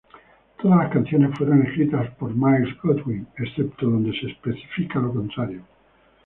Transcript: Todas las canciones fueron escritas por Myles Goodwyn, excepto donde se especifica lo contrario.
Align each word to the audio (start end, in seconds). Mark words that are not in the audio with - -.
Todas 0.59 0.79
las 0.79 0.91
canciones 0.91 1.37
fueron 1.37 1.61
escritas 1.61 2.09
por 2.15 2.33
Myles 2.35 2.75
Goodwyn, 2.81 3.27
excepto 3.37 3.87
donde 3.87 4.11
se 4.19 4.31
especifica 4.31 4.97
lo 4.97 5.13
contrario. 5.13 5.61